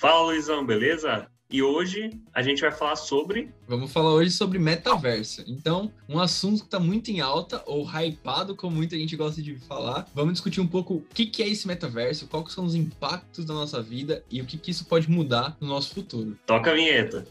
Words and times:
Fala, 0.00 0.22
Luizão, 0.22 0.64
beleza? 0.64 1.26
E 1.50 1.62
hoje 1.62 2.08
a 2.32 2.40
gente 2.40 2.62
vai 2.62 2.72
falar 2.72 2.96
sobre. 2.96 3.52
Vamos 3.68 3.92
falar 3.92 4.12
hoje 4.12 4.30
sobre 4.30 4.58
metaverso. 4.58 5.44
Então, 5.46 5.92
um 6.08 6.18
assunto 6.18 6.60
que 6.60 6.64
está 6.64 6.80
muito 6.80 7.10
em 7.10 7.20
alta, 7.20 7.62
ou 7.66 7.84
hypado, 7.84 8.56
como 8.56 8.74
muita 8.74 8.96
gente 8.96 9.14
gosta 9.14 9.42
de 9.42 9.56
falar. 9.56 10.08
Vamos 10.14 10.32
discutir 10.32 10.58
um 10.62 10.66
pouco 10.66 10.94
o 10.94 11.04
que, 11.12 11.26
que 11.26 11.42
é 11.42 11.48
esse 11.50 11.68
metaverso, 11.68 12.26
quais 12.28 12.50
são 12.50 12.64
os 12.64 12.74
impactos 12.74 13.44
da 13.44 13.52
nossa 13.52 13.82
vida 13.82 14.24
e 14.30 14.40
o 14.40 14.46
que, 14.46 14.56
que 14.56 14.70
isso 14.70 14.86
pode 14.86 15.10
mudar 15.10 15.54
no 15.60 15.68
nosso 15.68 15.92
futuro. 15.94 16.34
Toca 16.46 16.70
a 16.70 16.74
vinheta. 16.74 17.26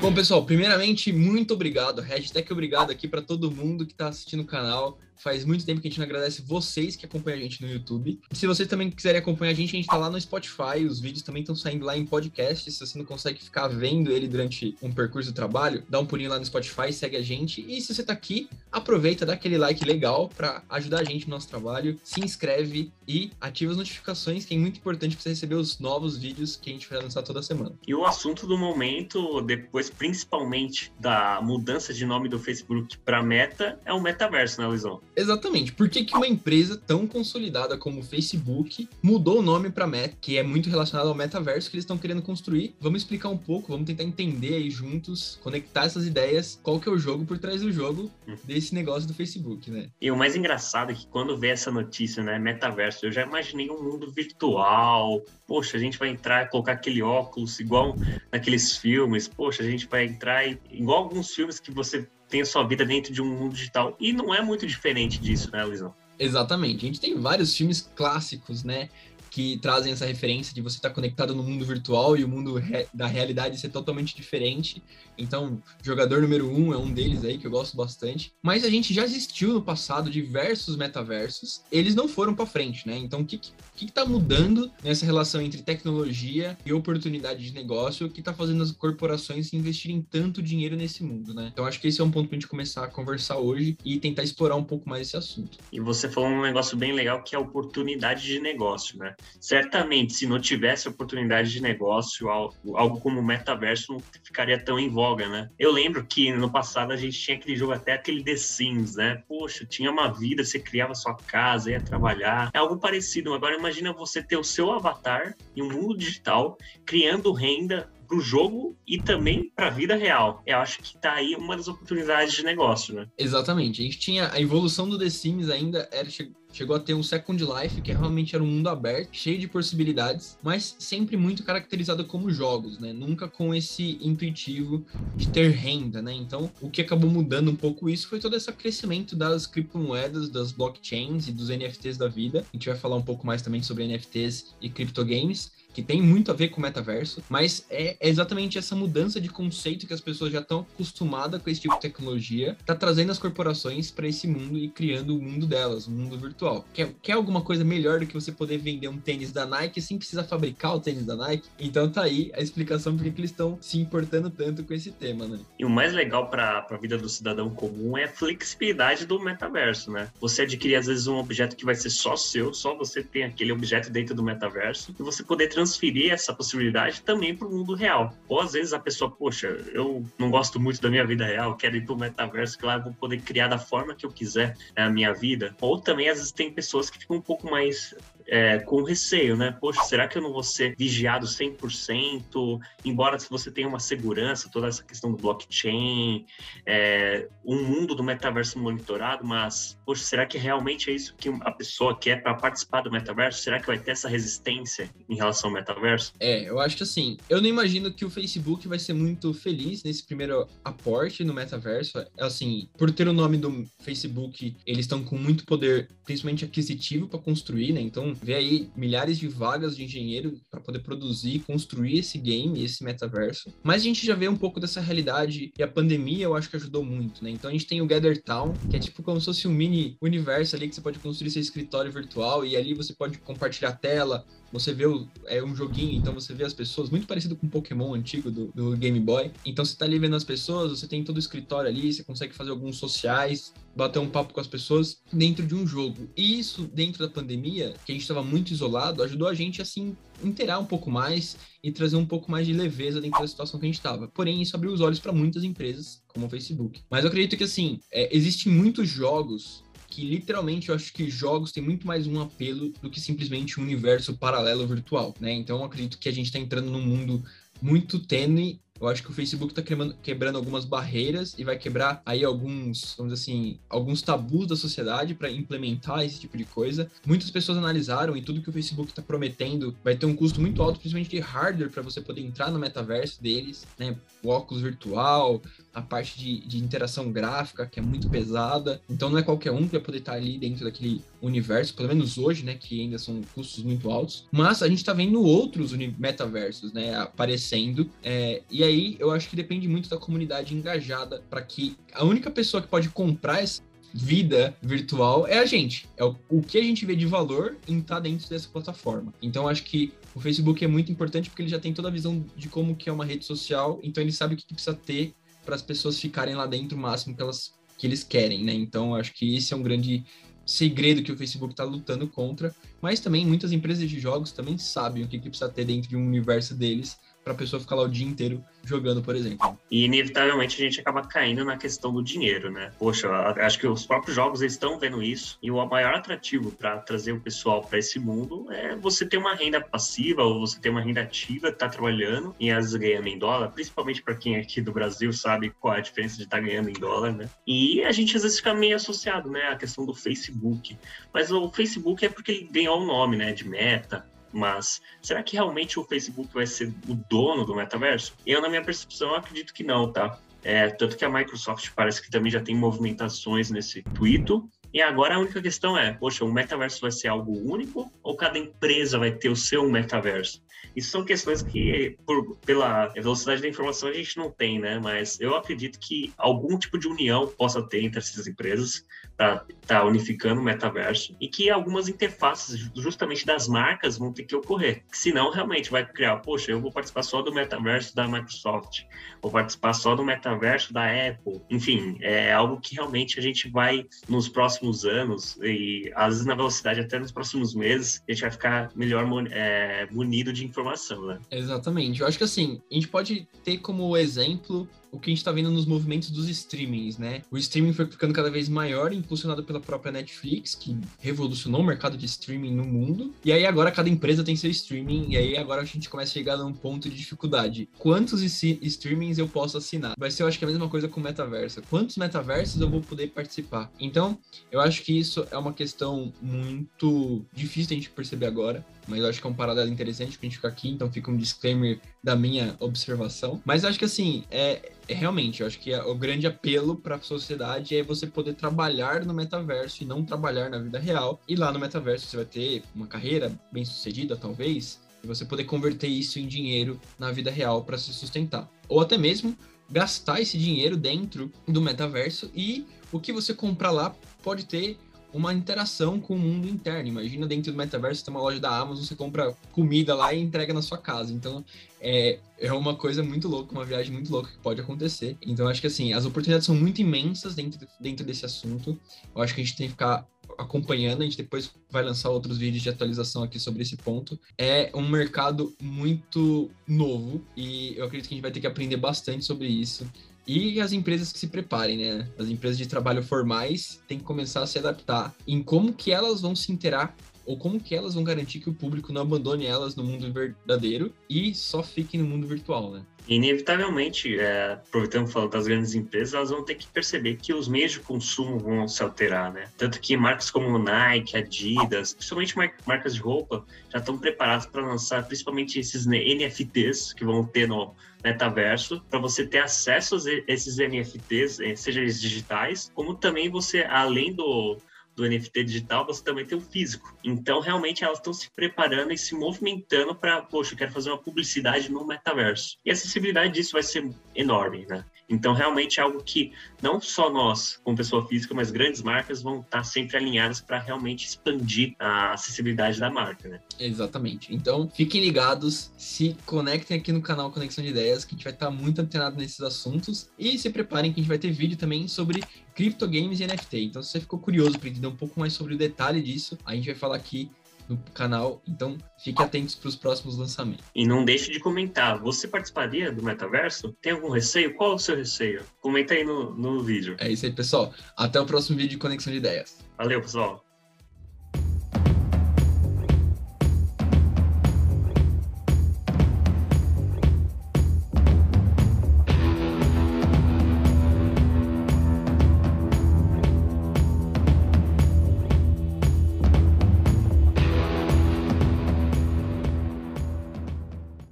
Bom, 0.00 0.14
pessoal, 0.14 0.42
primeiramente, 0.46 1.12
muito 1.12 1.52
obrigado. 1.52 2.00
Hashtag 2.00 2.50
obrigado 2.50 2.90
aqui 2.90 3.06
para 3.06 3.20
todo 3.20 3.50
mundo 3.50 3.84
que 3.84 3.92
está 3.92 4.08
assistindo 4.08 4.40
o 4.40 4.46
canal. 4.46 4.98
Faz 5.22 5.44
muito 5.44 5.66
tempo 5.66 5.82
que 5.82 5.88
a 5.88 5.90
gente 5.90 5.98
não 5.98 6.06
agradece 6.06 6.40
vocês 6.40 6.96
que 6.96 7.04
acompanham 7.04 7.38
a 7.38 7.42
gente 7.42 7.62
no 7.62 7.70
YouTube. 7.70 8.18
Se 8.32 8.46
vocês 8.46 8.66
também 8.66 8.90
quiserem 8.90 9.20
acompanhar 9.20 9.50
a 9.50 9.54
gente, 9.54 9.76
a 9.76 9.76
gente 9.76 9.86
tá 9.86 9.98
lá 9.98 10.08
no 10.08 10.18
Spotify. 10.18 10.86
Os 10.88 10.98
vídeos 10.98 11.22
também 11.22 11.42
estão 11.42 11.54
saindo 11.54 11.84
lá 11.84 11.94
em 11.94 12.06
podcast. 12.06 12.72
Se 12.72 12.86
você 12.86 12.96
não 12.96 13.04
consegue 13.04 13.44
ficar 13.44 13.68
vendo 13.68 14.10
ele 14.10 14.26
durante 14.26 14.74
um 14.80 14.90
percurso 14.90 15.28
de 15.28 15.34
trabalho, 15.34 15.84
dá 15.90 16.00
um 16.00 16.06
pulinho 16.06 16.30
lá 16.30 16.38
no 16.38 16.44
Spotify, 16.46 16.90
segue 16.90 17.18
a 17.18 17.22
gente. 17.22 17.62
E 17.68 17.82
se 17.82 17.94
você 17.94 18.02
tá 18.02 18.14
aqui, 18.14 18.48
aproveita, 18.72 19.26
dá 19.26 19.34
aquele 19.34 19.58
like 19.58 19.84
legal 19.84 20.30
para 20.30 20.62
ajudar 20.70 21.00
a 21.00 21.04
gente 21.04 21.28
no 21.28 21.34
nosso 21.34 21.48
trabalho. 21.48 22.00
Se 22.02 22.24
inscreve 22.24 22.90
e 23.06 23.30
ativa 23.38 23.72
as 23.72 23.76
notificações, 23.76 24.46
que 24.46 24.54
é 24.54 24.58
muito 24.58 24.78
importante 24.78 25.16
para 25.16 25.22
você 25.22 25.28
receber 25.30 25.56
os 25.56 25.78
novos 25.78 26.16
vídeos 26.16 26.56
que 26.56 26.70
a 26.70 26.72
gente 26.72 26.88
vai 26.88 26.98
lançar 26.98 27.22
toda 27.22 27.42
semana. 27.42 27.72
E 27.86 27.94
o 27.94 28.06
assunto 28.06 28.46
do 28.46 28.56
momento, 28.56 29.42
depois 29.42 29.90
principalmente 29.90 30.90
da 30.98 31.40
mudança 31.42 31.92
de 31.92 32.06
nome 32.06 32.26
do 32.26 32.38
Facebook 32.38 32.96
para 32.98 33.22
Meta, 33.22 33.78
é 33.84 33.92
o 33.92 34.00
metaverso, 34.00 34.62
né, 34.62 34.66
Luizão? 34.66 35.00
Exatamente. 35.20 35.72
Por 35.72 35.88
que, 35.90 36.02
que 36.02 36.16
uma 36.16 36.26
empresa 36.26 36.76
tão 36.76 37.06
consolidada 37.06 37.76
como 37.76 38.00
o 38.00 38.02
Facebook 38.02 38.88
mudou 39.02 39.40
o 39.40 39.42
nome 39.42 39.70
para 39.70 39.86
Meta, 39.86 40.16
que 40.18 40.38
é 40.38 40.42
muito 40.42 40.70
relacionado 40.70 41.08
ao 41.08 41.14
metaverso 41.14 41.70
que 41.70 41.76
eles 41.76 41.84
estão 41.84 41.98
querendo 41.98 42.22
construir? 42.22 42.74
Vamos 42.80 43.02
explicar 43.02 43.28
um 43.28 43.36
pouco, 43.36 43.72
vamos 43.72 43.86
tentar 43.86 44.02
entender 44.02 44.54
aí 44.54 44.70
juntos, 44.70 45.38
conectar 45.42 45.84
essas 45.84 46.06
ideias, 46.06 46.58
qual 46.62 46.80
que 46.80 46.88
é 46.88 46.92
o 46.92 46.98
jogo 46.98 47.26
por 47.26 47.38
trás 47.38 47.60
do 47.60 47.70
jogo 47.70 48.10
hum. 48.26 48.34
desse 48.44 48.74
negócio 48.74 49.06
do 49.06 49.12
Facebook, 49.12 49.70
né? 49.70 49.88
E 50.00 50.10
o 50.10 50.16
mais 50.16 50.34
engraçado 50.34 50.92
é 50.92 50.94
que 50.94 51.06
quando 51.06 51.36
vê 51.36 51.48
essa 51.48 51.70
notícia, 51.70 52.22
né, 52.22 52.38
metaverso, 52.38 53.04
eu 53.04 53.12
já 53.12 53.22
imaginei 53.22 53.70
um 53.70 53.82
mundo 53.82 54.10
virtual. 54.10 55.22
Poxa, 55.46 55.76
a 55.76 55.80
gente 55.80 55.98
vai 55.98 56.08
entrar, 56.08 56.48
colocar 56.48 56.72
aquele 56.72 57.02
óculos 57.02 57.60
igual 57.60 57.94
naqueles 58.32 58.76
filmes. 58.76 59.28
Poxa, 59.28 59.62
a 59.62 59.66
gente 59.66 59.86
vai 59.86 60.06
entrar 60.06 60.46
igual 60.70 61.04
alguns 61.04 61.34
filmes 61.34 61.60
que 61.60 61.70
você 61.70 62.08
tem 62.30 62.44
sua 62.44 62.62
vida 62.66 62.86
dentro 62.86 63.12
de 63.12 63.20
um 63.20 63.26
mundo 63.26 63.54
digital. 63.54 63.96
E 64.00 64.12
não 64.12 64.32
é 64.34 64.40
muito 64.40 64.66
diferente 64.66 65.18
disso, 65.18 65.50
né, 65.50 65.64
Luizão? 65.64 65.94
Exatamente. 66.18 66.84
A 66.84 66.86
gente 66.86 67.00
tem 67.00 67.18
vários 67.20 67.56
filmes 67.56 67.90
clássicos, 67.94 68.62
né? 68.62 68.88
Que 69.30 69.58
trazem 69.58 69.92
essa 69.92 70.04
referência 70.04 70.52
de 70.52 70.60
você 70.60 70.76
estar 70.76 70.90
conectado 70.90 71.34
no 71.34 71.42
mundo 71.42 71.64
virtual 71.64 72.16
e 72.16 72.24
o 72.24 72.28
mundo 72.28 72.54
re 72.54 72.86
da 72.92 73.06
realidade 73.06 73.58
ser 73.58 73.68
totalmente 73.68 74.14
diferente. 74.16 74.82
Então, 75.16 75.62
jogador 75.82 76.22
número 76.22 76.50
um 76.50 76.72
é 76.72 76.76
um 76.76 76.92
deles 76.92 77.24
aí 77.24 77.38
que 77.38 77.46
eu 77.46 77.50
gosto 77.50 77.76
bastante. 77.76 78.32
Mas 78.42 78.64
a 78.64 78.70
gente 78.70 78.92
já 78.92 79.04
existiu 79.04 79.52
no 79.52 79.62
passado 79.62 80.10
diversos 80.10 80.76
metaversos, 80.76 81.62
eles 81.70 81.94
não 81.94 82.08
foram 82.08 82.34
para 82.34 82.46
frente, 82.46 82.86
né? 82.86 82.96
Então, 82.96 83.20
o 83.20 83.24
que, 83.24 83.38
que, 83.38 83.52
que 83.76 83.92
tá 83.92 84.04
mudando 84.04 84.70
nessa 84.82 85.04
relação 85.04 85.40
entre 85.40 85.62
tecnologia 85.62 86.56
e 86.64 86.72
oportunidade 86.72 87.44
de 87.44 87.52
negócio 87.52 88.08
que 88.08 88.20
está 88.20 88.32
fazendo 88.32 88.62
as 88.62 88.72
corporações 88.72 89.52
investirem 89.52 90.02
tanto 90.02 90.42
dinheiro 90.42 90.74
nesse 90.74 91.04
mundo, 91.04 91.34
né? 91.34 91.50
Então, 91.52 91.66
acho 91.66 91.80
que 91.80 91.88
esse 91.88 92.00
é 92.00 92.04
um 92.04 92.10
ponto 92.10 92.28
para 92.28 92.36
a 92.36 92.40
gente 92.40 92.48
começar 92.48 92.84
a 92.84 92.88
conversar 92.88 93.38
hoje 93.38 93.76
e 93.84 93.98
tentar 93.98 94.22
explorar 94.22 94.56
um 94.56 94.64
pouco 94.64 94.88
mais 94.88 95.08
esse 95.08 95.16
assunto. 95.16 95.58
E 95.70 95.78
você 95.78 96.08
falou 96.08 96.30
um 96.30 96.42
negócio 96.42 96.76
bem 96.76 96.92
legal 96.92 97.22
que 97.22 97.36
é 97.36 97.38
oportunidade 97.38 98.24
de 98.24 98.40
negócio, 98.40 98.98
né? 98.98 99.14
Certamente, 99.40 100.14
se 100.14 100.26
não 100.26 100.40
tivesse 100.40 100.88
oportunidade 100.88 101.50
de 101.50 101.60
negócio, 101.60 102.28
algo 102.28 103.00
como 103.00 103.20
o 103.20 103.24
metaverso 103.24 103.92
não 103.92 104.00
ficaria 104.22 104.62
tão 104.62 104.78
em 104.78 104.88
voga, 104.88 105.28
né? 105.28 105.48
Eu 105.58 105.72
lembro 105.72 106.04
que 106.04 106.32
no 106.32 106.50
passado 106.50 106.92
a 106.92 106.96
gente 106.96 107.18
tinha 107.18 107.36
aquele 107.36 107.56
jogo, 107.56 107.72
até 107.72 107.92
aquele 107.92 108.22
The 108.22 108.36
Sims, 108.36 108.96
né? 108.96 109.22
Poxa, 109.28 109.64
tinha 109.64 109.90
uma 109.90 110.12
vida, 110.12 110.44
você 110.44 110.58
criava 110.58 110.94
sua 110.94 111.14
casa, 111.14 111.70
ia 111.70 111.80
trabalhar. 111.80 112.50
É 112.54 112.58
algo 112.58 112.78
parecido. 112.78 113.34
Agora 113.34 113.56
imagina 113.56 113.92
você 113.92 114.22
ter 114.22 114.36
o 114.36 114.44
seu 114.44 114.70
avatar 114.72 115.36
em 115.56 115.62
um 115.62 115.70
mundo 115.70 115.96
digital, 115.96 116.56
criando 116.84 117.32
renda 117.32 117.90
para 118.06 118.18
o 118.18 118.20
jogo 118.20 118.76
e 118.86 119.00
também 119.00 119.52
para 119.54 119.68
a 119.68 119.70
vida 119.70 119.94
real. 119.94 120.42
Eu 120.44 120.58
acho 120.58 120.78
que 120.78 120.96
está 120.96 121.12
aí 121.12 121.36
uma 121.36 121.56
das 121.56 121.68
oportunidades 121.68 122.34
de 122.34 122.42
negócio, 122.42 122.92
né? 122.92 123.06
Exatamente. 123.16 123.80
A 123.80 123.84
gente 123.84 123.98
tinha 124.00 124.32
a 124.32 124.40
evolução 124.40 124.88
do 124.88 124.98
The 124.98 125.08
Sims 125.08 125.48
ainda 125.48 125.88
era 125.92 126.08
chegou 126.52 126.76
a 126.76 126.80
ter 126.80 126.94
um 126.94 127.02
Second 127.02 127.42
Life, 127.42 127.80
que 127.80 127.92
realmente 127.92 128.34
era 128.34 128.42
um 128.42 128.46
mundo 128.46 128.68
aberto, 128.68 129.10
cheio 129.12 129.38
de 129.38 129.48
possibilidades, 129.48 130.36
mas 130.42 130.76
sempre 130.78 131.16
muito 131.16 131.42
caracterizado 131.42 132.04
como 132.04 132.30
jogos, 132.30 132.78
né? 132.78 132.92
Nunca 132.92 133.28
com 133.28 133.54
esse 133.54 133.98
intuitivo 134.00 134.84
de 135.16 135.28
ter 135.28 135.50
renda, 135.50 136.02
né? 136.02 136.12
Então, 136.12 136.50
o 136.60 136.70
que 136.70 136.80
acabou 136.80 137.10
mudando 137.10 137.50
um 137.50 137.56
pouco 137.56 137.88
isso 137.88 138.08
foi 138.08 138.20
todo 138.20 138.36
esse 138.36 138.50
crescimento 138.52 139.14
das 139.14 139.46
criptomoedas, 139.46 140.28
das 140.28 140.52
blockchains 140.52 141.28
e 141.28 141.32
dos 141.32 141.48
NFTs 141.48 141.96
da 141.96 142.08
vida. 142.08 142.44
A 142.52 142.56
gente 142.56 142.68
vai 142.68 142.76
falar 142.76 142.96
um 142.96 143.02
pouco 143.02 143.26
mais 143.26 143.42
também 143.42 143.62
sobre 143.62 143.86
NFTs 143.86 144.54
e 144.60 144.68
criptogames 144.68 145.52
que 145.72 145.82
tem 145.82 146.02
muito 146.02 146.30
a 146.30 146.34
ver 146.34 146.48
com 146.48 146.58
o 146.58 146.62
metaverso, 146.62 147.22
mas 147.28 147.64
é 147.70 147.96
exatamente 148.00 148.58
essa 148.58 148.74
mudança 148.74 149.20
de 149.20 149.28
conceito 149.28 149.86
que 149.86 149.94
as 149.94 150.00
pessoas 150.00 150.32
já 150.32 150.40
estão 150.40 150.66
acostumadas 150.74 151.40
com 151.40 151.50
esse 151.50 151.60
tipo 151.60 151.74
de 151.74 151.80
tecnologia, 151.80 152.56
tá 152.66 152.74
trazendo 152.74 153.12
as 153.12 153.18
corporações 153.18 153.90
para 153.90 154.08
esse 154.08 154.26
mundo 154.26 154.58
e 154.58 154.68
criando 154.68 155.16
o 155.16 155.22
mundo 155.22 155.46
delas, 155.46 155.86
o 155.86 155.90
mundo 155.90 156.18
virtual. 156.18 156.39
Quer, 156.72 156.94
quer 157.02 157.12
alguma 157.12 157.42
coisa 157.42 157.64
melhor 157.64 158.00
do 158.00 158.06
que 158.06 158.14
você 158.14 158.32
poder 158.32 158.58
vender 158.58 158.88
um 158.88 158.98
tênis 158.98 159.32
da 159.32 159.46
Nike 159.46 159.80
sem 159.80 159.98
precisar 159.98 160.24
fabricar 160.24 160.74
o 160.74 160.80
tênis 160.80 161.04
da 161.04 161.14
Nike? 161.16 161.48
Então 161.58 161.90
tá 161.90 162.02
aí 162.02 162.30
a 162.34 162.40
explicação 162.40 162.96
por 162.96 163.02
que 163.02 163.20
eles 163.20 163.30
estão 163.30 163.58
se 163.60 163.78
importando 163.78 164.30
tanto 164.30 164.64
com 164.64 164.72
esse 164.72 164.90
tema, 164.90 165.26
né? 165.26 165.38
E 165.58 165.64
o 165.64 165.70
mais 165.70 165.92
legal 165.92 166.28
para 166.28 166.66
a 166.68 166.76
vida 166.76 166.96
do 166.96 167.08
cidadão 167.08 167.50
comum 167.50 167.96
é 167.96 168.04
a 168.04 168.08
flexibilidade 168.08 169.06
do 169.06 169.20
metaverso, 169.20 169.90
né? 169.90 170.10
Você 170.20 170.42
adquirir 170.42 170.76
às 170.76 170.86
vezes 170.86 171.06
um 171.06 171.16
objeto 171.16 171.56
que 171.56 171.64
vai 171.64 171.74
ser 171.74 171.90
só 171.90 172.16
seu, 172.16 172.54
só 172.54 172.76
você 172.76 173.02
tem 173.02 173.24
aquele 173.24 173.52
objeto 173.52 173.90
dentro 173.90 174.14
do 174.14 174.22
metaverso 174.22 174.94
e 174.98 175.02
você 175.02 175.22
poder 175.22 175.48
transferir 175.48 176.12
essa 176.12 176.32
possibilidade 176.32 177.02
também 177.02 177.36
para 177.36 177.46
o 177.46 177.50
mundo 177.50 177.74
real. 177.74 178.14
Ou 178.28 178.40
às 178.40 178.52
vezes 178.52 178.72
a 178.72 178.78
pessoa, 178.78 179.10
poxa, 179.10 179.48
eu 179.72 180.04
não 180.18 180.30
gosto 180.30 180.58
muito 180.58 180.80
da 180.80 180.88
minha 180.88 181.06
vida 181.06 181.26
real, 181.26 181.56
quero 181.56 181.76
ir 181.76 181.84
para 181.84 181.94
o 181.94 181.98
metaverso, 181.98 182.58
que 182.58 182.64
lá 182.64 182.76
eu 182.76 182.82
vou 182.82 182.92
poder 182.94 183.20
criar 183.20 183.48
da 183.48 183.58
forma 183.58 183.94
que 183.94 184.06
eu 184.06 184.10
quiser 184.10 184.56
né, 184.76 184.84
a 184.84 184.90
minha 184.90 185.12
vida. 185.12 185.54
Ou 185.60 185.80
também 185.80 186.08
às 186.08 186.18
vezes 186.18 186.29
tem 186.32 186.52
pessoas 186.52 186.90
que 186.90 186.98
ficam 186.98 187.16
um 187.16 187.20
pouco 187.20 187.50
mais 187.50 187.94
é, 188.30 188.60
com 188.60 188.84
receio, 188.84 189.36
né? 189.36 189.50
Poxa, 189.60 189.82
será 189.82 190.06
que 190.06 190.16
eu 190.16 190.22
não 190.22 190.32
vou 190.32 190.44
ser 190.44 190.76
vigiado 190.78 191.26
100%? 191.26 192.60
Embora 192.84 193.18
você 193.18 193.50
tenha 193.50 193.66
uma 193.66 193.80
segurança, 193.80 194.48
toda 194.48 194.68
essa 194.68 194.84
questão 194.84 195.10
do 195.10 195.16
blockchain, 195.16 196.24
é, 196.64 197.28
um 197.44 197.64
mundo 197.64 197.92
do 197.92 198.04
metaverso 198.04 198.56
monitorado, 198.58 199.26
mas, 199.26 199.76
poxa, 199.84 200.04
será 200.04 200.24
que 200.24 200.38
realmente 200.38 200.90
é 200.90 200.94
isso 200.94 201.14
que 201.16 201.28
a 201.40 201.50
pessoa 201.50 201.98
quer 201.98 202.22
para 202.22 202.34
participar 202.34 202.82
do 202.82 202.90
metaverso? 202.90 203.42
Será 203.42 203.58
que 203.58 203.66
vai 203.66 203.78
ter 203.78 203.90
essa 203.90 204.08
resistência 204.08 204.88
em 205.08 205.16
relação 205.16 205.50
ao 205.50 205.54
metaverso? 205.54 206.12
É, 206.20 206.48
eu 206.48 206.60
acho 206.60 206.76
que 206.76 206.84
assim, 206.84 207.16
eu 207.28 207.40
não 207.40 207.48
imagino 207.48 207.92
que 207.92 208.04
o 208.04 208.10
Facebook 208.10 208.68
vai 208.68 208.78
ser 208.78 208.92
muito 208.92 209.34
feliz 209.34 209.82
nesse 209.82 210.06
primeiro 210.06 210.46
aporte 210.64 211.24
no 211.24 211.34
metaverso. 211.34 212.04
Assim, 212.20 212.68
por 212.78 212.92
ter 212.92 213.08
o 213.08 213.12
nome 213.12 213.38
do 213.38 213.66
Facebook, 213.80 214.56
eles 214.64 214.84
estão 214.84 215.02
com 215.02 215.18
muito 215.18 215.44
poder, 215.44 215.88
principalmente 216.04 216.44
aquisitivo, 216.44 217.08
para 217.08 217.18
construir, 217.18 217.72
né? 217.72 217.80
Então, 217.80 218.14
vê 218.22 218.34
aí 218.34 218.70
milhares 218.76 219.18
de 219.18 219.28
vagas 219.28 219.76
de 219.76 219.84
engenheiro 219.84 220.40
para 220.50 220.60
poder 220.60 220.80
produzir, 220.80 221.40
construir 221.40 221.98
esse 221.98 222.18
game, 222.18 222.62
esse 222.62 222.84
metaverso. 222.84 223.52
Mas 223.62 223.82
a 223.82 223.84
gente 223.84 224.06
já 224.06 224.14
vê 224.14 224.28
um 224.28 224.36
pouco 224.36 224.60
dessa 224.60 224.80
realidade 224.80 225.52
e 225.56 225.62
a 225.62 225.68
pandemia 225.68 226.24
eu 226.24 226.34
acho 226.34 226.50
que 226.50 226.56
ajudou 226.56 226.84
muito, 226.84 227.22
né? 227.24 227.30
Então 227.30 227.48
a 227.48 227.52
gente 227.52 227.66
tem 227.66 227.80
o 227.80 227.86
Gather 227.86 228.22
Town, 228.22 228.52
que 228.70 228.76
é 228.76 228.78
tipo 228.78 229.02
como 229.02 229.20
se 229.20 229.26
fosse 229.26 229.48
um 229.48 229.52
mini 229.52 229.96
universo 230.00 230.56
ali 230.56 230.68
que 230.68 230.74
você 230.74 230.80
pode 230.80 230.98
construir 230.98 231.30
seu 231.30 231.42
escritório 231.42 231.90
virtual 231.90 232.44
e 232.44 232.56
ali 232.56 232.74
você 232.74 232.92
pode 232.94 233.18
compartilhar 233.18 233.70
a 233.70 233.76
tela, 233.76 234.24
você 234.52 234.72
vê 234.72 234.86
o, 234.86 235.06
é 235.26 235.42
um 235.42 235.54
joguinho, 235.54 235.96
então 235.96 236.12
você 236.12 236.34
vê 236.34 236.44
as 236.44 236.52
pessoas, 236.52 236.90
muito 236.90 237.06
parecido 237.06 237.36
com 237.36 237.46
o 237.46 237.50
Pokémon 237.50 237.94
antigo 237.94 238.30
do, 238.30 238.50
do 238.54 238.76
Game 238.76 238.98
Boy. 238.98 239.30
Então 239.44 239.64
você 239.64 239.76
tá 239.76 239.84
ali 239.84 239.98
vendo 239.98 240.16
as 240.16 240.24
pessoas, 240.24 240.78
você 240.78 240.86
tem 240.86 241.04
todo 241.04 241.16
o 241.16 241.20
escritório 241.20 241.68
ali, 241.68 241.92
você 241.92 242.02
consegue 242.02 242.34
fazer 242.34 242.50
alguns 242.50 242.76
sociais, 242.76 243.52
bater 243.76 243.98
um 243.98 244.08
papo 244.08 244.34
com 244.34 244.40
as 244.40 244.46
pessoas 244.46 244.98
dentro 245.12 245.46
de 245.46 245.54
um 245.54 245.66
jogo. 245.66 246.08
E 246.16 246.38
isso, 246.38 246.62
dentro 246.74 247.06
da 247.06 247.12
pandemia, 247.12 247.74
que 247.84 247.92
a 247.92 247.94
gente 247.94 248.02
estava 248.02 248.22
muito 248.22 248.50
isolado, 248.50 249.02
ajudou 249.02 249.28
a 249.28 249.34
gente 249.34 249.62
assim 249.62 249.96
inteirar 250.22 250.58
um 250.58 250.66
pouco 250.66 250.90
mais 250.90 251.36
e 251.62 251.70
trazer 251.70 251.96
um 251.96 252.06
pouco 252.06 252.30
mais 252.30 252.46
de 252.46 252.52
leveza 252.52 253.00
dentro 253.00 253.20
da 253.20 253.28
situação 253.28 253.58
que 253.58 253.66
a 253.66 253.68
gente 253.68 253.78
estava. 253.78 254.08
Porém, 254.08 254.42
isso 254.42 254.56
abriu 254.56 254.72
os 254.72 254.80
olhos 254.80 254.98
para 254.98 255.12
muitas 255.12 255.44
empresas, 255.44 256.02
como 256.08 256.26
o 256.26 256.30
Facebook. 256.30 256.82
Mas 256.90 257.04
eu 257.04 257.08
acredito 257.08 257.36
que 257.36 257.44
assim, 257.44 257.80
é, 257.92 258.14
existem 258.14 258.52
muitos 258.52 258.88
jogos 258.88 259.64
que 260.00 260.06
literalmente 260.06 260.70
eu 260.70 260.74
acho 260.74 260.92
que 260.94 261.10
jogos 261.10 261.52
têm 261.52 261.62
muito 261.62 261.86
mais 261.86 262.06
um 262.06 262.20
apelo 262.22 262.72
do 262.80 262.88
que 262.88 262.98
simplesmente 262.98 263.60
um 263.60 263.62
universo 263.62 264.16
paralelo 264.16 264.66
virtual, 264.66 265.14
né? 265.20 265.30
Então 265.30 265.58
eu 265.58 265.64
acredito 265.64 265.98
que 265.98 266.08
a 266.08 266.12
gente 266.12 266.26
está 266.26 266.38
entrando 266.38 266.70
num 266.70 266.80
mundo 266.80 267.22
muito 267.60 267.98
tênue 267.98 268.58
eu 268.80 268.88
acho 268.88 269.02
que 269.02 269.10
o 269.10 269.12
Facebook 269.12 269.52
está 269.52 269.62
quebrando, 270.02 270.36
algumas 270.36 270.64
barreiras 270.64 271.34
e 271.38 271.44
vai 271.44 271.58
quebrar 271.58 272.00
aí 272.06 272.24
alguns, 272.24 272.94
vamos 272.96 273.12
dizer 273.12 273.22
assim, 273.30 273.58
alguns 273.68 274.00
tabus 274.00 274.46
da 274.46 274.56
sociedade 274.56 275.14
para 275.14 275.30
implementar 275.30 276.02
esse 276.02 276.18
tipo 276.18 276.38
de 276.38 276.46
coisa. 276.46 276.90
Muitas 277.04 277.30
pessoas 277.30 277.58
analisaram 277.58 278.16
e 278.16 278.22
tudo 278.22 278.40
que 278.40 278.48
o 278.48 278.52
Facebook 278.52 278.90
está 278.90 279.02
prometendo 279.02 279.76
vai 279.84 279.94
ter 279.96 280.06
um 280.06 280.16
custo 280.16 280.40
muito 280.40 280.62
alto, 280.62 280.80
principalmente 280.80 281.10
de 281.10 281.20
hardware, 281.20 281.70
para 281.70 281.82
você 281.82 282.00
poder 282.00 282.22
entrar 282.22 282.50
no 282.50 282.58
metaverso 282.58 283.22
deles, 283.22 283.66
né? 283.78 283.94
O 284.22 284.30
óculos 284.30 284.62
virtual, 284.62 285.42
a 285.72 285.82
parte 285.82 286.18
de, 286.18 286.40
de 286.40 286.58
interação 286.58 287.10
gráfica, 287.12 287.66
que 287.66 287.78
é 287.78 287.82
muito 287.82 288.08
pesada. 288.08 288.80
Então 288.88 289.10
não 289.10 289.18
é 289.18 289.22
qualquer 289.22 289.52
um 289.52 289.64
que 289.66 289.72
vai 289.72 289.80
poder 289.80 289.98
estar 289.98 290.14
ali 290.14 290.38
dentro 290.38 290.64
daquele 290.64 291.02
universo, 291.22 291.74
pelo 291.74 291.88
menos 291.88 292.18
hoje, 292.18 292.44
né? 292.44 292.54
Que 292.54 292.80
ainda 292.80 292.98
são 292.98 293.20
custos 293.34 293.62
muito 293.62 293.90
altos. 293.90 294.26
Mas 294.30 294.62
a 294.62 294.68
gente 294.68 294.78
está 294.78 294.92
vendo 294.92 295.22
outros 295.22 295.72
metaversos, 295.72 296.72
né? 296.72 296.94
Aparecendo. 296.94 297.88
É, 298.02 298.42
e 298.50 298.64
aí 298.64 298.96
eu 298.98 299.10
acho 299.10 299.28
que 299.28 299.36
depende 299.36 299.68
muito 299.68 299.88
da 299.88 299.96
comunidade 299.96 300.54
engajada 300.54 301.22
para 301.30 301.42
que 301.42 301.76
a 301.94 302.04
única 302.04 302.30
pessoa 302.30 302.62
que 302.62 302.68
pode 302.68 302.88
comprar 302.88 303.42
essa 303.42 303.62
vida 303.92 304.56
virtual 304.62 305.26
é 305.26 305.38
a 305.38 305.46
gente. 305.46 305.88
É 305.96 306.04
o, 306.04 306.16
o 306.28 306.42
que 306.42 306.58
a 306.58 306.62
gente 306.62 306.86
vê 306.86 306.94
de 306.94 307.06
valor 307.06 307.56
em 307.68 307.78
estar 307.78 307.96
tá 307.96 308.00
dentro 308.00 308.28
dessa 308.28 308.48
plataforma. 308.48 309.12
Então 309.20 309.48
acho 309.48 309.64
que 309.64 309.92
o 310.14 310.20
Facebook 310.20 310.64
é 310.64 310.68
muito 310.68 310.90
importante 310.90 311.28
porque 311.28 311.42
ele 311.42 311.48
já 311.48 311.58
tem 311.58 311.72
toda 311.72 311.88
a 311.88 311.90
visão 311.90 312.24
de 312.36 312.48
como 312.48 312.74
que 312.74 312.88
é 312.88 312.92
uma 312.92 313.04
rede 313.04 313.24
social, 313.24 313.78
então 313.82 314.02
ele 314.02 314.12
sabe 314.12 314.34
o 314.34 314.36
que 314.36 314.44
precisa 314.46 314.74
ter 314.74 315.14
para 315.44 315.54
as 315.54 315.62
pessoas 315.62 315.98
ficarem 315.98 316.34
lá 316.34 316.46
dentro 316.46 316.76
o 316.76 316.80
máximo 316.80 317.14
que 317.14 317.22
elas 317.22 317.58
que 317.76 317.86
eles 317.86 318.04
querem, 318.04 318.44
né? 318.44 318.52
Então 318.52 318.94
acho 318.94 319.14
que 319.14 319.34
esse 319.34 319.54
é 319.54 319.56
um 319.56 319.62
grande 319.62 320.04
segredo 320.44 321.02
que 321.02 321.10
o 321.10 321.16
Facebook 321.16 321.54
está 321.54 321.64
lutando 321.64 322.06
contra, 322.06 322.54
mas 322.80 323.00
também 323.00 323.26
muitas 323.26 323.52
empresas 323.52 323.88
de 323.88 323.98
jogos 323.98 324.32
também 324.32 324.58
sabem 324.58 325.02
o 325.02 325.08
que, 325.08 325.18
que 325.18 325.30
precisa 325.30 325.50
ter 325.50 325.64
dentro 325.64 325.88
de 325.88 325.96
um 325.96 326.06
universo 326.06 326.54
deles 326.54 326.98
para 327.30 327.34
a 327.34 327.38
pessoa 327.38 327.60
ficar 327.60 327.76
lá 327.76 327.82
o 327.82 327.88
dia 327.88 328.06
inteiro 328.06 328.44
jogando, 328.64 329.02
por 329.02 329.14
exemplo. 329.14 329.58
E 329.70 329.84
inevitavelmente 329.84 330.60
a 330.60 330.64
gente 330.64 330.80
acaba 330.80 331.02
caindo 331.02 331.44
na 331.44 331.56
questão 331.56 331.92
do 331.92 332.02
dinheiro, 332.02 332.50
né? 332.50 332.72
Poxa, 332.78 333.08
acho 333.08 333.58
que 333.58 333.66
os 333.66 333.86
próprios 333.86 334.14
jogos 334.14 334.42
estão 334.42 334.78
vendo 334.78 335.02
isso 335.02 335.38
e 335.42 335.50
o 335.50 335.64
maior 335.66 335.94
atrativo 335.94 336.50
para 336.50 336.78
trazer 336.78 337.12
o 337.12 337.20
pessoal 337.20 337.62
para 337.62 337.78
esse 337.78 337.98
mundo 337.98 338.50
é 338.50 338.74
você 338.76 339.06
ter 339.06 339.16
uma 339.16 339.34
renda 339.34 339.60
passiva 339.60 340.22
ou 340.22 340.40
você 340.40 340.58
ter 340.60 340.70
uma 340.70 340.80
renda 340.80 341.00
ativa, 341.00 341.52
tá 341.52 341.68
trabalhando 341.68 342.34
e 342.38 342.50
às 342.50 342.72
vezes 342.72 342.76
ganhando 342.76 343.08
em 343.08 343.18
dólar, 343.18 343.50
principalmente 343.50 344.02
para 344.02 344.14
quem 344.14 344.36
é 344.36 344.40
aqui 344.40 344.60
do 344.60 344.72
Brasil 344.72 345.12
sabe 345.12 345.50
qual 345.60 345.74
é 345.74 345.78
a 345.78 345.82
diferença 345.82 346.16
de 346.16 346.24
estar 346.24 346.38
tá 346.38 346.42
ganhando 346.42 346.68
em 346.68 346.74
dólar, 346.74 347.12
né? 347.12 347.28
E 347.46 347.82
a 347.84 347.92
gente 347.92 348.16
às 348.16 348.22
vezes 348.22 348.38
fica 348.38 348.52
meio 348.52 348.76
associado, 348.76 349.30
né, 349.30 349.48
à 349.48 349.56
questão 349.56 349.86
do 349.86 349.94
Facebook. 349.94 350.76
Mas 351.12 351.30
o 351.30 351.50
Facebook 351.50 352.04
é 352.04 352.08
porque 352.08 352.32
ele 352.32 352.48
ganhou 352.50 352.80
o 352.80 352.86
nome, 352.86 353.16
né, 353.16 353.32
de 353.32 353.48
Meta, 353.48 354.04
mas 354.32 354.80
será 355.02 355.22
que 355.22 355.34
realmente 355.34 355.78
o 355.78 355.84
Facebook 355.84 356.32
vai 356.32 356.46
ser 356.46 356.72
o 356.88 356.94
dono 357.08 357.44
do 357.44 357.54
metaverso? 357.54 358.14
Eu, 358.26 358.40
na 358.40 358.48
minha 358.48 358.62
percepção, 358.62 359.14
acredito 359.14 359.52
que 359.52 359.64
não, 359.64 359.92
tá? 359.92 360.18
É, 360.42 360.68
tanto 360.68 360.96
que 360.96 361.04
a 361.04 361.10
Microsoft 361.10 361.70
parece 361.74 362.02
que 362.02 362.10
também 362.10 362.30
já 362.30 362.40
tem 362.40 362.54
movimentações 362.54 363.50
nesse 363.50 363.82
tweet. 363.82 364.26
E 364.72 364.80
agora 364.80 365.16
a 365.16 365.18
única 365.18 365.42
questão 365.42 365.76
é, 365.76 365.92
poxa, 365.92 366.24
o 366.24 366.32
metaverso 366.32 366.80
vai 366.80 366.92
ser 366.92 367.08
algo 367.08 367.32
único 367.32 367.92
ou 368.02 368.16
cada 368.16 368.38
empresa 368.38 368.98
vai 368.98 369.10
ter 369.10 369.28
o 369.28 369.36
seu 369.36 369.68
metaverso? 369.68 370.42
Isso 370.74 370.90
são 370.90 371.04
questões 371.04 371.42
que, 371.42 371.96
por, 372.06 372.36
pela 372.38 372.88
velocidade 372.88 373.42
da 373.42 373.48
informação, 373.48 373.88
a 373.88 373.92
gente 373.92 374.16
não 374.16 374.30
tem, 374.30 374.58
né? 374.58 374.80
Mas 374.82 375.20
eu 375.20 375.34
acredito 375.34 375.78
que 375.78 376.12
algum 376.16 376.58
tipo 376.58 376.78
de 376.78 376.86
união 376.86 377.26
possa 377.26 377.62
ter 377.62 377.82
entre 377.82 377.98
essas 377.98 378.26
empresas 378.26 378.84
para 379.16 379.44
estar 379.48 379.80
tá 379.80 379.84
unificando 379.84 380.40
o 380.40 380.44
metaverso 380.44 381.14
e 381.20 381.28
que 381.28 381.50
algumas 381.50 381.88
interfaces, 381.88 382.70
justamente 382.74 383.26
das 383.26 383.46
marcas, 383.48 383.98
vão 383.98 384.12
ter 384.12 384.24
que 384.24 384.34
ocorrer. 384.34 384.82
Senão, 384.92 385.30
realmente, 385.30 385.70
vai 385.70 385.84
criar, 385.84 386.16
poxa, 386.18 386.52
eu 386.52 386.60
vou 386.60 386.72
participar 386.72 387.02
só 387.02 387.20
do 387.20 387.32
metaverso 387.32 387.94
da 387.94 388.06
Microsoft, 388.06 388.84
vou 389.20 389.30
participar 389.30 389.72
só 389.72 389.94
do 389.94 390.04
metaverso 390.04 390.72
da 390.72 390.84
Apple. 390.84 391.40
Enfim, 391.50 391.98
é 392.00 392.32
algo 392.32 392.60
que 392.60 392.74
realmente 392.74 393.18
a 393.18 393.22
gente 393.22 393.48
vai, 393.50 393.86
nos 394.08 394.28
próximos 394.28 394.84
anos, 394.84 395.38
e 395.42 395.90
às 395.94 396.14
vezes 396.14 396.26
na 396.26 396.34
velocidade 396.34 396.80
até 396.80 396.98
nos 396.98 397.12
próximos 397.12 397.54
meses, 397.54 398.02
a 398.08 398.12
gente 398.12 398.22
vai 398.22 398.30
ficar 398.30 398.70
melhor 398.74 399.06
é, 399.30 399.86
munido 399.90 400.32
de 400.32 400.44
informação, 400.50 401.06
né? 401.06 401.18
Exatamente. 401.30 402.00
Eu 402.00 402.06
acho 402.06 402.18
que 402.18 402.24
assim, 402.24 402.60
a 402.70 402.74
gente 402.74 402.88
pode 402.88 403.26
ter 403.42 403.58
como 403.58 403.96
exemplo 403.96 404.68
o 404.92 404.98
que 404.98 405.10
a 405.10 405.12
gente 405.12 405.18
está 405.18 405.32
vendo 405.32 405.50
nos 405.50 405.66
movimentos 405.66 406.10
dos 406.10 406.28
streamings, 406.28 406.98
né? 406.98 407.22
O 407.30 407.38
streaming 407.38 407.72
foi 407.72 407.86
ficando 407.86 408.12
cada 408.12 408.30
vez 408.30 408.48
maior, 408.48 408.92
impulsionado 408.92 409.42
pela 409.44 409.60
própria 409.60 409.92
Netflix, 409.92 410.54
que 410.54 410.76
revolucionou 410.98 411.60
o 411.60 411.64
mercado 411.64 411.96
de 411.96 412.06
streaming 412.06 412.54
no 412.54 412.64
mundo. 412.64 413.14
E 413.24 413.32
aí 413.32 413.46
agora 413.46 413.70
cada 413.70 413.88
empresa 413.88 414.24
tem 414.24 414.36
seu 414.36 414.50
streaming, 414.50 415.10
e 415.10 415.16
aí 415.16 415.36
agora 415.36 415.62
a 415.62 415.64
gente 415.64 415.88
começa 415.88 416.10
a 416.10 416.14
chegar 416.14 416.36
num 416.36 416.52
ponto 416.52 416.88
de 416.88 416.96
dificuldade. 416.96 417.68
Quantos 417.78 418.22
streamings 418.22 419.18
eu 419.18 419.28
posso 419.28 419.56
assinar? 419.56 419.94
Vai 419.98 420.10
ser, 420.10 420.22
eu 420.22 420.26
acho 420.26 420.38
que 420.38 420.44
a 420.44 420.48
mesma 420.48 420.68
coisa 420.68 420.88
com 420.88 421.00
o 421.00 421.02
metaverso. 421.02 421.62
Quantos 421.70 421.96
metaversos 421.96 422.60
eu 422.60 422.68
vou 422.68 422.80
poder 422.80 423.08
participar? 423.08 423.70
Então, 423.78 424.18
eu 424.50 424.60
acho 424.60 424.82
que 424.82 424.98
isso 424.98 425.26
é 425.30 425.36
uma 425.36 425.52
questão 425.52 426.12
muito 426.20 427.24
difícil 427.32 427.68
de 427.68 427.74
a 427.74 427.76
gente 427.76 427.90
perceber 427.90 428.26
agora 428.26 428.64
mas 428.90 429.00
eu 429.00 429.08
acho 429.08 429.20
que 429.20 429.26
é 429.26 429.30
um 429.30 429.34
paralelo 429.34 429.70
interessante 429.70 430.18
pra 430.18 430.26
gente 430.26 430.36
ficar 430.36 430.48
aqui, 430.48 430.68
então 430.68 430.90
fica 430.90 431.10
um 431.10 431.16
disclaimer 431.16 431.78
da 432.02 432.16
minha 432.16 432.56
observação. 432.58 433.40
Mas 433.44 433.64
acho 433.64 433.78
que 433.78 433.84
assim, 433.84 434.24
é, 434.30 434.72
é 434.90 434.94
realmente, 434.94 435.40
eu 435.40 435.46
acho 435.46 435.58
que 435.60 435.72
é, 435.72 435.80
o 435.84 435.94
grande 435.94 436.26
apelo 436.26 436.74
para 436.74 436.96
a 436.96 437.00
sociedade 437.00 437.76
é 437.76 437.82
você 437.82 438.08
poder 438.08 438.34
trabalhar 438.34 439.04
no 439.06 439.14
metaverso 439.14 439.84
e 439.84 439.86
não 439.86 440.04
trabalhar 440.04 440.50
na 440.50 440.58
vida 440.58 440.80
real. 440.80 441.20
E 441.28 441.36
lá 441.36 441.52
no 441.52 441.60
metaverso 441.60 442.06
você 442.06 442.16
vai 442.16 442.26
ter 442.26 442.62
uma 442.74 442.88
carreira 442.88 443.32
bem 443.52 443.64
sucedida, 443.64 444.16
talvez, 444.16 444.80
e 445.02 445.06
você 445.06 445.24
poder 445.24 445.44
converter 445.44 445.86
isso 445.86 446.18
em 446.18 446.26
dinheiro 446.26 446.80
na 446.98 447.12
vida 447.12 447.30
real 447.30 447.62
para 447.62 447.78
se 447.78 447.92
sustentar. 447.92 448.50
Ou 448.68 448.80
até 448.80 448.98
mesmo 448.98 449.36
gastar 449.70 450.20
esse 450.20 450.36
dinheiro 450.36 450.76
dentro 450.76 451.30
do 451.46 451.60
metaverso 451.60 452.28
e 452.34 452.66
o 452.90 452.98
que 452.98 453.12
você 453.12 453.32
comprar 453.32 453.70
lá 453.70 453.94
pode 454.24 454.44
ter 454.44 454.76
uma 455.12 455.32
interação 455.32 456.00
com 456.00 456.14
o 456.14 456.18
mundo 456.18 456.48
interno. 456.48 456.88
Imagina 456.88 457.26
dentro 457.26 457.52
do 457.52 457.58
metaverso, 457.58 458.04
tem 458.04 458.12
uma 458.12 458.20
loja 458.20 458.40
da 458.40 458.56
Amazon, 458.56 458.84
você 458.84 458.94
compra 458.94 459.34
comida 459.52 459.94
lá 459.94 460.12
e 460.14 460.20
entrega 460.20 460.54
na 460.54 460.62
sua 460.62 460.78
casa. 460.78 461.12
Então, 461.12 461.44
é, 461.80 462.18
é 462.38 462.52
uma 462.52 462.74
coisa 462.74 463.02
muito 463.02 463.28
louca, 463.28 463.52
uma 463.52 463.64
viagem 463.64 463.92
muito 463.92 464.10
louca 464.10 464.30
que 464.30 464.38
pode 464.38 464.60
acontecer. 464.60 465.16
Então, 465.22 465.48
acho 465.48 465.60
que 465.60 465.66
assim, 465.66 465.92
as 465.92 466.04
oportunidades 466.04 466.46
são 466.46 466.54
muito 466.54 466.80
imensas 466.80 467.34
dentro, 467.34 467.66
dentro 467.80 468.04
desse 468.04 468.24
assunto. 468.24 468.78
Eu 469.14 469.22
acho 469.22 469.34
que 469.34 469.40
a 469.40 469.44
gente 469.44 469.56
tem 469.56 469.66
que 469.66 469.72
ficar 469.72 470.06
acompanhando, 470.38 471.02
a 471.02 471.04
gente 471.04 471.16
depois 471.16 471.50
vai 471.70 471.82
lançar 471.82 472.10
outros 472.10 472.38
vídeos 472.38 472.62
de 472.62 472.68
atualização 472.68 473.22
aqui 473.22 473.38
sobre 473.38 473.62
esse 473.62 473.76
ponto. 473.76 474.18
É 474.38 474.70
um 474.74 474.88
mercado 474.88 475.54
muito 475.60 476.50
novo 476.66 477.22
e 477.36 477.74
eu 477.76 477.84
acredito 477.84 478.08
que 478.08 478.14
a 478.14 478.16
gente 478.16 478.22
vai 478.22 478.30
ter 478.30 478.40
que 478.40 478.46
aprender 478.46 478.76
bastante 478.76 479.24
sobre 479.24 479.48
isso. 479.48 479.86
E 480.26 480.60
as 480.60 480.72
empresas 480.72 481.12
que 481.12 481.18
se 481.18 481.26
preparem, 481.26 481.78
né? 481.78 482.08
As 482.18 482.28
empresas 482.28 482.58
de 482.58 482.66
trabalho 482.66 483.02
formais 483.02 483.80
têm 483.88 483.98
que 483.98 484.04
começar 484.04 484.42
a 484.42 484.46
se 484.46 484.58
adaptar 484.58 485.14
em 485.26 485.42
como 485.42 485.72
que 485.72 485.90
elas 485.90 486.20
vão 486.20 486.36
se 486.36 486.52
interar 486.52 486.94
ou 487.30 487.36
como 487.36 487.60
que 487.60 487.76
elas 487.76 487.94
vão 487.94 488.02
garantir 488.02 488.40
que 488.40 488.50
o 488.50 488.54
público 488.54 488.92
não 488.92 489.02
abandone 489.02 489.46
elas 489.46 489.76
no 489.76 489.84
mundo 489.84 490.12
verdadeiro 490.12 490.92
e 491.08 491.32
só 491.32 491.62
fique 491.62 491.96
no 491.96 492.04
mundo 492.04 492.26
virtual, 492.26 492.72
né? 492.72 492.82
Inevitavelmente, 493.06 494.18
é, 494.18 494.54
aproveitando 494.54 495.06
falar 495.06 495.28
das 495.28 495.46
grandes 495.46 495.74
empresas, 495.76 496.12
elas 496.12 496.30
vão 496.30 496.44
ter 496.44 496.56
que 496.56 496.66
perceber 496.66 497.16
que 497.16 497.32
os 497.32 497.46
meios 497.46 497.72
de 497.72 497.80
consumo 497.80 498.36
vão 498.36 498.66
se 498.66 498.82
alterar, 498.82 499.32
né? 499.32 499.44
Tanto 499.56 499.80
que 499.80 499.96
marcas 499.96 500.28
como 500.28 500.58
Nike, 500.58 501.16
Adidas, 501.16 501.94
principalmente 501.94 502.34
marcas 502.66 502.94
de 502.96 503.00
roupa, 503.00 503.44
já 503.72 503.78
estão 503.78 503.96
preparadas 503.96 504.46
para 504.46 504.66
lançar 504.66 505.06
principalmente 505.06 505.60
esses 505.60 505.86
NFTs 505.86 506.92
que 506.92 507.04
vão 507.04 507.24
ter 507.24 507.46
no 507.46 507.72
metaverso, 508.02 508.82
para 508.90 508.98
você 508.98 509.24
ter 509.24 509.38
acesso 509.38 509.94
a 509.94 510.00
esses 510.26 510.56
NFTs, 510.56 511.38
eh, 511.38 511.54
seja 511.54 511.80
eles 511.80 512.00
digitais, 512.00 512.72
como 512.74 512.94
também 512.94 513.28
você, 513.28 513.62
além 513.62 514.12
do 514.12 514.58
do 515.00 515.08
NFT 515.08 515.44
digital, 515.44 515.86
você 515.86 516.04
também 516.04 516.26
tem 516.26 516.36
o 516.36 516.40
físico. 516.40 516.94
Então, 517.02 517.40
realmente, 517.40 517.82
elas 517.82 517.98
estão 517.98 518.12
se 518.12 518.30
preparando 518.30 518.92
e 518.92 518.98
se 518.98 519.14
movimentando 519.14 519.94
para, 519.94 520.20
poxa, 520.22 520.52
eu 520.52 520.58
quero 520.58 520.72
fazer 520.72 520.90
uma 520.90 520.98
publicidade 520.98 521.70
no 521.70 521.86
metaverso. 521.86 522.58
E 522.64 522.70
a 522.70 522.74
acessibilidade 522.74 523.32
disso 523.32 523.52
vai 523.52 523.62
ser 523.62 523.90
enorme, 524.14 524.66
né? 524.68 524.84
Então, 525.10 525.34
realmente 525.34 525.80
é 525.80 525.82
algo 525.82 526.02
que 526.02 526.32
não 526.62 526.80
só 526.80 527.12
nós, 527.12 527.60
como 527.64 527.76
pessoa 527.76 528.06
física, 528.06 528.32
mas 528.32 528.52
grandes 528.52 528.80
marcas 528.80 529.20
vão 529.20 529.40
estar 529.40 529.64
sempre 529.64 529.96
alinhadas 529.96 530.40
para 530.40 530.58
realmente 530.58 531.04
expandir 531.06 531.74
a 531.78 532.12
acessibilidade 532.12 532.78
da 532.78 532.88
marca, 532.88 533.28
né? 533.28 533.40
Exatamente. 533.58 534.32
Então, 534.32 534.70
fiquem 534.72 535.02
ligados, 535.02 535.72
se 535.76 536.16
conectem 536.24 536.78
aqui 536.78 536.92
no 536.92 537.02
canal 537.02 537.30
Conexão 537.32 537.64
de 537.64 537.70
Ideias, 537.70 538.04
que 538.04 538.14
a 538.14 538.16
gente 538.16 538.24
vai 538.24 538.32
estar 538.32 538.50
muito 538.50 538.80
antenado 538.80 539.16
nesses 539.16 539.40
assuntos. 539.40 540.10
E 540.16 540.38
se 540.38 540.48
preparem 540.48 540.92
que 540.92 541.00
a 541.00 541.02
gente 541.02 541.08
vai 541.08 541.18
ter 541.18 541.32
vídeo 541.32 541.56
também 541.56 541.88
sobre 541.88 542.22
criptogames 542.54 543.20
e 543.20 543.26
NFT. 543.26 543.64
Então, 543.64 543.82
se 543.82 543.90
você 543.90 544.00
ficou 544.00 544.18
curioso 544.18 544.58
para 544.58 544.68
entender 544.68 544.86
um 544.86 544.96
pouco 544.96 545.18
mais 545.18 545.32
sobre 545.32 545.54
o 545.54 545.58
detalhe 545.58 546.00
disso, 546.00 546.38
a 546.44 546.54
gente 546.54 546.66
vai 546.66 546.74
falar 546.74 546.96
aqui 546.96 547.30
no 547.70 547.78
canal. 547.94 548.42
Então, 548.46 548.76
fique 549.02 549.22
atentos 549.22 549.54
para 549.54 549.68
os 549.68 549.76
próximos 549.76 550.18
lançamentos. 550.18 550.64
E 550.74 550.86
não 550.86 551.04
deixe 551.04 551.30
de 551.30 551.38
comentar. 551.38 551.98
Você 552.00 552.26
participaria 552.28 552.92
do 552.92 553.02
metaverso? 553.02 553.72
Tem 553.80 553.92
algum 553.92 554.10
receio? 554.10 554.54
Qual 554.54 554.72
é 554.72 554.74
o 554.74 554.78
seu 554.78 554.96
receio? 554.96 555.42
Comenta 555.60 555.94
aí 555.94 556.04
no, 556.04 556.34
no 556.34 556.62
vídeo. 556.62 556.96
É 556.98 557.10
isso 557.10 557.24
aí, 557.24 557.32
pessoal. 557.32 557.72
Até 557.96 558.20
o 558.20 558.26
próximo 558.26 558.56
vídeo 558.56 558.70
de 558.70 558.78
Conexão 558.78 559.12
de 559.12 559.18
Ideias. 559.18 559.58
Valeu, 559.78 560.00
pessoal. 560.00 560.44